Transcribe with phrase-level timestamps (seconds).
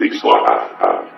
[0.00, 1.17] know.